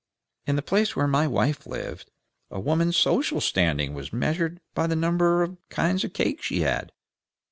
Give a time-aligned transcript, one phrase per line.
[0.47, 2.09] In the place where my wife lived,
[2.49, 6.91] a woman's social standing was measured by the number of kinds of cake she had."